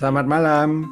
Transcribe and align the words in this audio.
Selamat 0.00 0.24
malam. 0.24 0.88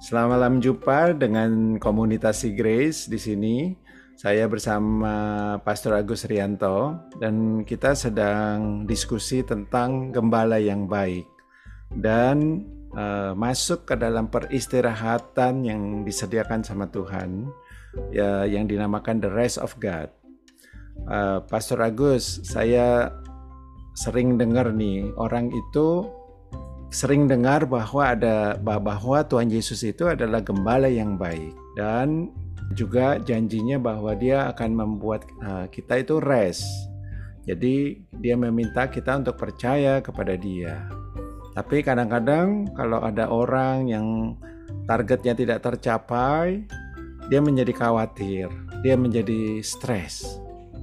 Selamat 0.00 0.40
malam 0.40 0.56
jumpa 0.64 1.12
dengan 1.20 1.76
komunitas 1.76 2.48
Grace 2.56 3.04
di 3.04 3.20
sini. 3.20 3.76
Saya 4.16 4.48
bersama 4.48 5.12
Pastor 5.60 5.92
Agus 5.92 6.24
Rianto 6.24 6.96
dan 7.20 7.60
kita 7.68 7.92
sedang 7.92 8.88
diskusi 8.88 9.44
tentang 9.44 10.16
gembala 10.16 10.56
yang 10.56 10.88
baik 10.88 11.28
dan 11.92 12.64
uh, 12.96 13.36
masuk 13.36 13.84
ke 13.84 14.00
dalam 14.00 14.32
peristirahatan 14.32 15.68
yang 15.68 15.82
disediakan 16.08 16.64
sama 16.64 16.88
Tuhan 16.88 17.52
ya 18.16 18.48
yang 18.48 18.64
dinamakan 18.64 19.20
the 19.20 19.28
rest 19.28 19.60
of 19.60 19.76
God. 19.76 20.08
Uh, 21.04 21.44
Pastor 21.52 21.84
Agus, 21.84 22.40
saya 22.48 23.12
sering 23.92 24.40
dengar 24.40 24.72
nih 24.72 25.12
orang 25.20 25.52
itu 25.52 26.16
sering 26.88 27.28
dengar 27.28 27.68
bahwa 27.68 28.16
ada 28.16 28.56
bahwa 28.60 29.20
Tuhan 29.24 29.52
Yesus 29.52 29.84
itu 29.84 30.08
adalah 30.08 30.40
gembala 30.40 30.88
yang 30.88 31.20
baik 31.20 31.52
dan 31.76 32.32
juga 32.72 33.16
janjinya 33.20 33.80
bahwa 33.80 34.12
dia 34.16 34.48
akan 34.52 34.70
membuat 34.76 35.24
uh, 35.40 35.68
kita 35.68 36.04
itu 36.04 36.20
rest. 36.20 36.64
Jadi 37.48 38.04
dia 38.20 38.36
meminta 38.36 38.92
kita 38.92 39.16
untuk 39.16 39.40
percaya 39.40 40.04
kepada 40.04 40.36
dia. 40.36 40.84
Tapi 41.56 41.80
kadang-kadang 41.80 42.68
kalau 42.76 43.00
ada 43.00 43.32
orang 43.32 43.88
yang 43.88 44.36
targetnya 44.84 45.32
tidak 45.32 45.64
tercapai, 45.64 46.68
dia 47.32 47.40
menjadi 47.40 47.72
khawatir, 47.72 48.52
dia 48.84 48.94
menjadi 49.00 49.64
stres. 49.64 50.28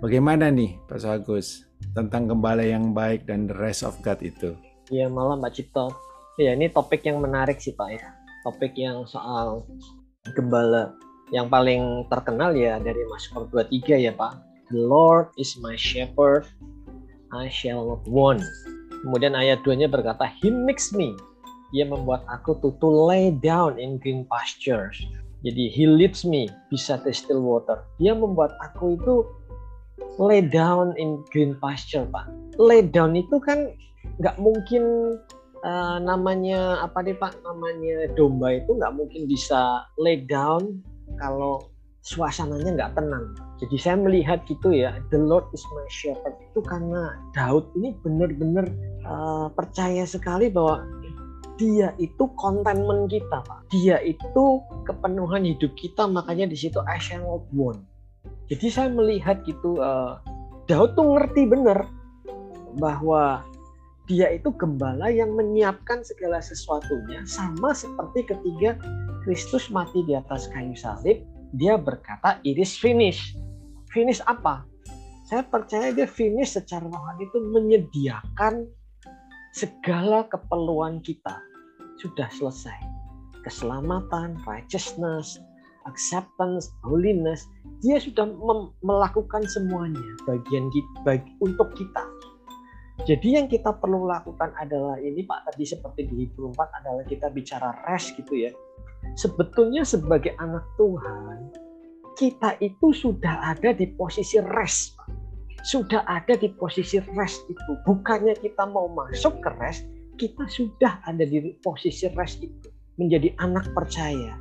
Bagaimana 0.00 0.48
nih 0.48 0.80
Pak 0.88 1.04
Agus 1.04 1.68
tentang 1.92 2.28
gembala 2.28 2.64
yang 2.64 2.96
baik 2.96 3.28
dan 3.28 3.48
the 3.48 3.56
rest 3.56 3.84
of 3.84 3.96
God 4.00 4.20
itu? 4.24 4.56
Iya 4.86 5.10
malam 5.10 5.42
Pak 5.42 5.50
Cipto. 5.58 5.90
Ya 6.38 6.54
ini 6.54 6.70
topik 6.70 7.02
yang 7.02 7.18
menarik 7.18 7.58
sih 7.58 7.74
Pak 7.74 7.88
ya. 7.90 8.06
Topik 8.46 8.78
yang 8.78 9.02
soal 9.08 9.66
gembala. 10.38 10.94
Yang 11.34 11.46
paling 11.50 11.82
terkenal 12.06 12.54
ya 12.54 12.78
dari 12.78 13.02
Mazmur 13.10 13.50
23 13.50 14.06
ya 14.06 14.12
Pak. 14.14 14.38
The 14.70 14.78
Lord 14.78 15.34
is 15.38 15.58
my 15.58 15.74
shepherd, 15.74 16.46
I 17.34 17.50
shall 17.50 17.82
not 17.82 18.06
want. 18.06 18.42
Kemudian 19.02 19.34
ayat 19.34 19.62
2-nya 19.66 19.90
berkata, 19.90 20.26
He 20.42 20.50
makes 20.50 20.94
me. 20.94 21.18
Dia 21.74 21.86
membuat 21.86 22.22
aku 22.30 22.54
to, 22.62 22.74
to 22.78 22.86
lay 22.86 23.34
down 23.34 23.78
in 23.78 23.98
green 23.98 24.22
pastures. 24.30 25.02
Jadi 25.42 25.70
he 25.70 25.86
leads 25.86 26.22
me 26.22 26.46
bisa 26.70 26.98
the 27.02 27.10
still 27.10 27.42
water. 27.42 27.82
Dia 27.98 28.14
membuat 28.14 28.54
aku 28.62 28.98
itu 28.98 29.26
lay 30.18 30.42
down 30.42 30.94
in 30.98 31.22
green 31.34 31.58
pasture, 31.58 32.06
Pak. 32.06 32.30
Lay 32.58 32.86
down 32.86 33.14
itu 33.18 33.38
kan 33.42 33.70
nggak 34.16 34.36
mungkin 34.40 34.84
uh, 35.64 35.98
namanya 36.00 36.80
apa 36.84 37.04
nih 37.04 37.16
Pak 37.16 37.42
namanya 37.44 38.08
domba 38.16 38.56
itu 38.56 38.76
nggak 38.76 38.94
mungkin 38.96 39.28
bisa 39.28 39.84
lay 40.00 40.24
down 40.24 40.80
kalau 41.20 41.68
suasananya 42.06 42.70
nggak 42.78 42.94
tenang. 42.94 43.34
Jadi 43.58 43.76
saya 43.82 43.96
melihat 43.98 44.46
gitu 44.46 44.70
ya, 44.70 44.94
the 45.10 45.18
Lord 45.18 45.42
is 45.50 45.64
my 45.74 45.86
shepherd 45.90 46.38
itu 46.38 46.60
karena 46.62 47.18
Daud 47.34 47.66
ini 47.74 47.98
benar-benar 47.98 48.70
uh, 49.02 49.50
percaya 49.50 50.06
sekali 50.06 50.46
bahwa 50.46 50.86
dia 51.58 51.90
itu 51.98 52.30
contentment 52.38 53.10
kita, 53.10 53.42
Pak. 53.42 53.72
Dia 53.74 53.98
itu 54.06 54.62
kepenuhan 54.86 55.42
hidup 55.42 55.72
kita, 55.74 56.06
makanya 56.06 56.46
di 56.46 56.54
situ 56.54 56.78
I 56.84 57.00
shall 57.00 57.26
not 57.26 57.48
want. 57.50 57.82
Jadi 58.46 58.70
saya 58.70 58.86
melihat 58.92 59.42
gitu, 59.42 59.82
uh, 59.82 60.22
Daud 60.70 60.94
tuh 60.94 61.16
ngerti 61.16 61.48
benar 61.48 61.90
bahwa 62.78 63.42
dia 64.06 64.30
itu 64.30 64.54
gembala 64.54 65.10
yang 65.10 65.34
menyiapkan 65.34 66.02
segala 66.06 66.38
sesuatunya 66.38 67.26
sama 67.26 67.74
seperti 67.74 68.22
ketika 68.30 68.78
Kristus 69.26 69.66
mati 69.68 70.06
di 70.06 70.14
atas 70.14 70.46
kayu 70.54 70.74
salib 70.78 71.26
dia 71.54 71.74
berkata 71.78 72.38
it 72.46 72.58
is 72.58 72.74
finished. 72.74 73.34
Finish 73.90 74.22
apa? 74.26 74.66
Saya 75.26 75.42
percaya 75.42 75.90
dia 75.90 76.06
finish 76.06 76.54
secara 76.54 76.86
rohani 76.86 77.26
itu 77.26 77.38
menyediakan 77.50 78.66
segala 79.50 80.26
keperluan 80.30 81.02
kita. 81.02 81.34
Sudah 81.98 82.30
selesai. 82.30 82.76
Keselamatan 83.42 84.38
righteousness 84.46 85.42
acceptance 85.86 86.74
holiness 86.82 87.46
dia 87.80 88.02
sudah 88.02 88.26
melakukan 88.82 89.46
semuanya. 89.46 90.02
Bagian 90.26 90.68
bagi, 91.06 91.30
untuk 91.38 91.70
kita 91.78 92.02
jadi 93.06 93.38
yang 93.38 93.46
kita 93.46 93.70
perlu 93.78 94.10
lakukan 94.10 94.50
adalah 94.58 94.98
ini 94.98 95.22
Pak 95.22 95.46
tadi 95.46 95.62
seperti 95.62 96.10
di 96.10 96.26
Hebrew 96.26 96.50
4 96.50 96.78
adalah 96.82 97.04
kita 97.06 97.30
bicara 97.30 97.70
rest 97.86 98.18
gitu 98.18 98.34
ya. 98.34 98.50
Sebetulnya 99.14 99.86
sebagai 99.86 100.34
anak 100.42 100.66
Tuhan 100.74 101.54
kita 102.18 102.58
itu 102.58 102.90
sudah 102.90 103.54
ada 103.54 103.70
di 103.70 103.94
posisi 103.94 104.42
rest 104.42 104.98
Pak. 104.98 105.08
Sudah 105.62 106.02
ada 106.02 106.34
di 106.34 106.50
posisi 106.50 106.98
rest 107.14 107.46
itu. 107.46 107.70
Bukannya 107.86 108.34
kita 108.42 108.66
mau 108.66 108.90
masuk 108.90 109.38
ke 109.38 109.50
rest, 109.62 109.86
kita 110.18 110.42
sudah 110.50 110.98
ada 111.06 111.22
di 111.22 111.54
posisi 111.62 112.10
rest 112.10 112.42
itu. 112.42 112.68
Menjadi 112.98 113.30
anak 113.38 113.70
percaya. 113.70 114.34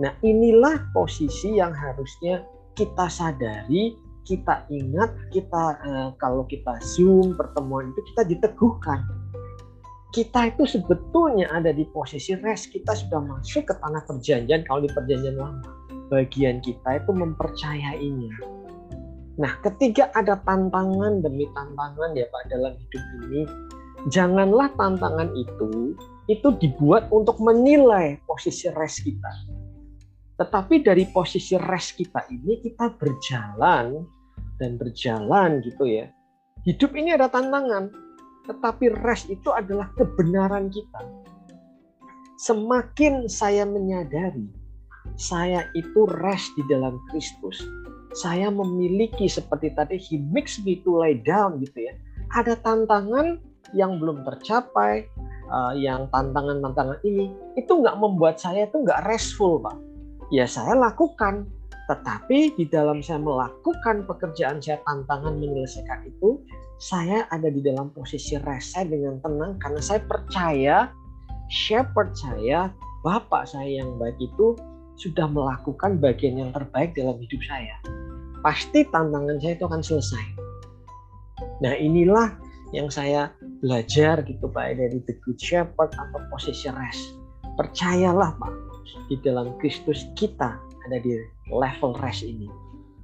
Nah 0.00 0.16
inilah 0.24 0.88
posisi 0.96 1.60
yang 1.60 1.76
harusnya 1.76 2.48
kita 2.72 3.12
sadari 3.12 3.92
kita 4.26 4.66
ingat 4.68 5.14
kita 5.30 5.78
uh, 5.86 6.10
kalau 6.18 6.42
kita 6.50 6.76
zoom 6.82 7.38
pertemuan 7.38 7.94
itu 7.94 8.02
kita 8.12 8.26
diteguhkan. 8.26 9.06
Kita 10.10 10.50
itu 10.50 10.66
sebetulnya 10.66 11.46
ada 11.54 11.70
di 11.70 11.86
posisi 11.94 12.34
rest 12.34 12.74
kita 12.74 12.96
sudah 12.96 13.22
masuk 13.22 13.68
ke 13.70 13.74
tanah 13.78 14.02
perjanjian 14.04 14.66
kalau 14.66 14.82
di 14.82 14.90
perjanjian 14.90 15.38
lama. 15.38 15.70
Bagian 16.10 16.58
kita 16.58 16.98
itu 16.98 17.10
mempercayainya. 17.14 18.34
Nah 19.38 19.52
ketika 19.62 20.10
ada 20.18 20.40
tantangan 20.42 21.22
demi 21.22 21.46
tantangan 21.54 22.10
ya 22.18 22.26
Pak 22.26 22.42
dalam 22.50 22.74
hidup 22.74 23.04
ini. 23.24 23.42
Janganlah 24.06 24.70
tantangan 24.78 25.34
itu 25.34 25.98
itu 26.30 26.48
dibuat 26.62 27.10
untuk 27.10 27.38
menilai 27.42 28.22
posisi 28.26 28.70
rest 28.70 29.02
kita. 29.02 29.32
Tetapi 30.36 30.84
dari 30.84 31.08
posisi 31.10 31.56
rest 31.56 31.96
kita 31.96 32.28
ini 32.28 32.60
kita 32.60 32.92
berjalan 32.94 34.04
dan 34.60 34.76
berjalan 34.80 35.64
gitu 35.64 35.84
ya. 35.86 36.08
Hidup 36.66 36.96
ini 36.98 37.14
ada 37.14 37.30
tantangan, 37.30 37.92
tetapi 38.50 38.90
rest 39.06 39.30
itu 39.30 39.52
adalah 39.54 39.92
kebenaran 39.94 40.72
kita. 40.72 41.00
Semakin 42.36 43.30
saya 43.30 43.64
menyadari 43.64 44.50
saya 45.16 45.70
itu 45.78 46.04
rest 46.20 46.52
di 46.58 46.66
dalam 46.68 46.98
Kristus, 47.08 47.62
saya 48.12 48.50
memiliki 48.50 49.30
seperti 49.30 49.72
tadi 49.72 49.96
he 49.96 50.18
makes 50.34 50.58
me 50.60 50.82
to 50.82 50.98
lay 50.98 51.16
down 51.22 51.62
gitu 51.62 51.86
ya. 51.86 51.94
Ada 52.34 52.58
tantangan 52.60 53.38
yang 53.72 54.02
belum 54.02 54.26
tercapai, 54.26 55.06
uh, 55.48 55.72
yang 55.78 56.10
tantangan-tantangan 56.10 56.98
ini 57.06 57.30
itu 57.54 57.70
nggak 57.70 57.96
membuat 57.96 58.42
saya 58.42 58.66
itu 58.66 58.82
nggak 58.82 59.06
restful 59.06 59.62
pak. 59.62 59.78
Ya 60.34 60.44
saya 60.44 60.74
lakukan, 60.74 61.46
tetapi 61.86 62.58
di 62.58 62.66
dalam 62.66 62.98
saya 62.98 63.22
melakukan 63.22 64.02
pekerjaan 64.10 64.58
saya 64.58 64.82
tantangan 64.82 65.38
menyelesaikan 65.38 66.02
itu, 66.10 66.42
saya 66.82 67.30
ada 67.30 67.46
di 67.46 67.62
dalam 67.62 67.94
posisi 67.94 68.34
saya 68.36 68.84
dengan 68.84 69.22
tenang 69.22 69.54
karena 69.62 69.80
saya 69.80 70.02
percaya 70.02 70.90
shepherd 71.46 72.10
saya, 72.18 72.74
bapak 73.06 73.46
saya 73.46 73.80
yang 73.82 73.94
baik 74.02 74.18
itu 74.18 74.58
sudah 74.98 75.30
melakukan 75.30 76.02
bagian 76.02 76.42
yang 76.42 76.50
terbaik 76.50 76.90
dalam 76.98 77.14
hidup 77.22 77.42
saya. 77.46 77.76
Pasti 78.42 78.82
tantangan 78.90 79.38
saya 79.38 79.54
itu 79.54 79.64
akan 79.70 79.82
selesai. 79.82 80.26
Nah 81.62 81.74
inilah 81.78 82.34
yang 82.74 82.90
saya 82.90 83.30
belajar 83.62 84.26
gitu 84.26 84.50
Pak 84.50 84.74
dari 84.74 84.98
The 85.06 85.14
Good 85.22 85.38
Shepherd 85.38 85.94
atau 85.94 86.20
posisi 86.34 86.66
rest. 86.66 87.14
Percayalah 87.54 88.34
Pak, 88.36 88.54
di 89.06 89.16
dalam 89.22 89.54
Kristus 89.62 90.02
kita 90.18 90.58
ada 90.86 90.96
di 91.02 91.18
level 91.50 91.98
rest 91.98 92.22
ini 92.22 92.46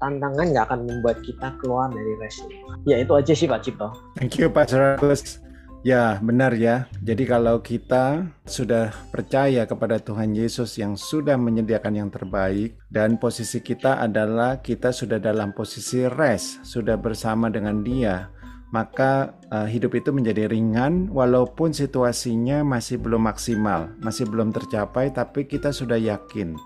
tantangan 0.00 0.52
nggak 0.52 0.66
akan 0.68 0.80
membuat 0.84 1.20
kita 1.24 1.56
keluar 1.60 1.88
dari 1.88 2.12
rest 2.20 2.44
ini. 2.48 2.60
Ya 2.84 3.00
itu 3.00 3.12
aja 3.16 3.32
sih 3.32 3.48
Pak 3.48 3.60
Cipto. 3.64 3.88
Thank 4.20 4.36
you 4.36 4.52
Pak 4.52 4.68
Seragus. 4.68 5.40
Ya 5.86 6.18
benar 6.18 6.50
ya. 6.58 6.90
Jadi 6.98 7.24
kalau 7.30 7.62
kita 7.62 8.26
sudah 8.42 8.90
percaya 9.14 9.62
kepada 9.70 10.02
Tuhan 10.02 10.34
Yesus 10.34 10.74
yang 10.82 10.98
sudah 10.98 11.38
menyediakan 11.38 11.94
yang 11.94 12.10
terbaik 12.10 12.74
dan 12.90 13.22
posisi 13.22 13.62
kita 13.62 14.02
adalah 14.02 14.58
kita 14.58 14.90
sudah 14.90 15.22
dalam 15.22 15.54
posisi 15.54 16.02
rest, 16.10 16.66
sudah 16.66 16.98
bersama 16.98 17.46
dengan 17.54 17.86
Dia, 17.86 18.26
maka 18.74 19.38
uh, 19.54 19.62
hidup 19.70 19.94
itu 19.94 20.10
menjadi 20.10 20.50
ringan 20.50 21.06
walaupun 21.06 21.70
situasinya 21.70 22.66
masih 22.66 22.98
belum 22.98 23.22
maksimal, 23.22 23.94
masih 24.02 24.26
belum 24.26 24.50
tercapai 24.50 25.14
tapi 25.14 25.46
kita 25.46 25.70
sudah 25.70 26.02
yakin 26.02 26.58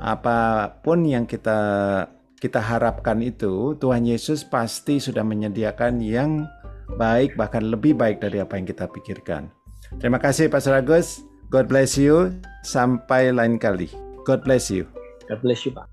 apa 0.00 0.68
pun 0.82 1.04
yang 1.04 1.24
kita 1.24 1.58
kita 2.38 2.60
harapkan 2.60 3.24
itu 3.24 3.72
Tuhan 3.80 4.04
Yesus 4.04 4.44
pasti 4.44 5.00
sudah 5.00 5.24
menyediakan 5.24 6.04
yang 6.04 6.44
baik 7.00 7.40
bahkan 7.40 7.64
lebih 7.64 7.96
baik 7.96 8.20
dari 8.20 8.40
apa 8.44 8.60
yang 8.60 8.68
kita 8.68 8.84
pikirkan. 8.92 9.48
Terima 9.96 10.20
kasih 10.20 10.52
Pak 10.52 10.60
Seragus. 10.60 11.24
God 11.48 11.70
bless 11.70 11.96
you. 11.96 12.36
Sampai 12.66 13.32
lain 13.32 13.56
kali. 13.56 13.88
God 14.28 14.44
bless 14.44 14.68
you. 14.68 14.84
God 15.28 15.40
bless 15.40 15.64
you 15.64 15.72
Pak. 15.72 15.88